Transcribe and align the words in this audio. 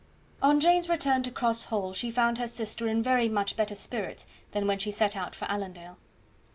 On 0.41 0.59
Jane's 0.59 0.89
return 0.89 1.21
to 1.21 1.29
Cross 1.31 1.65
Hall 1.65 1.93
she 1.93 2.09
found 2.09 2.39
her 2.39 2.47
sister 2.47 2.87
in 2.87 3.03
very 3.03 3.29
much 3.29 3.55
better 3.55 3.75
spirits 3.75 4.25
than 4.49 4.65
when 4.65 4.79
she 4.79 4.89
set 4.89 5.15
out 5.15 5.35
for 5.35 5.45
Allendale. 5.45 5.99